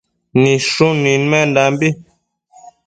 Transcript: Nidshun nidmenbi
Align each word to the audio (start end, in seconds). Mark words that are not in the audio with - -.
Nidshun 0.41 0.95
nidmenbi 1.03 1.89